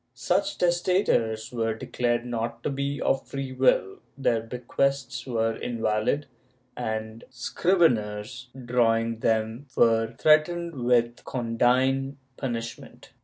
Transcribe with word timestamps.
Such 0.15 0.57
testators 0.57 1.51
were 1.51 1.75
declared 1.75 2.25
not 2.25 2.63
to 2.63 2.71
be 2.71 2.99
of 2.99 3.27
free 3.27 3.51
will, 3.51 3.99
their 4.17 4.41
bequests 4.41 5.27
were 5.27 5.55
invalid 5.55 6.25
and 6.75 7.23
scriveners 7.31 8.47
draw 8.65 8.97
ing 8.97 9.19
them 9.19 9.67
were 9.77 10.15
threatened 10.17 10.73
with 10.83 11.23
condign 11.23 12.17
punishment. 12.35 13.11